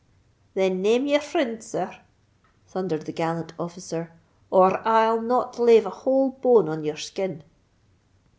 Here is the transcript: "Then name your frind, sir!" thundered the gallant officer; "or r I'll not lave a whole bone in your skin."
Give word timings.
"Then 0.55 0.81
name 0.81 1.05
your 1.05 1.19
frind, 1.19 1.61
sir!" 1.63 1.95
thundered 2.65 3.03
the 3.05 3.11
gallant 3.11 3.53
officer; 3.59 4.11
"or 4.49 4.75
r 4.75 4.81
I'll 4.83 5.21
not 5.21 5.59
lave 5.59 5.85
a 5.85 5.91
whole 5.91 6.31
bone 6.31 6.69
in 6.69 6.83
your 6.83 6.97
skin." 6.97 7.43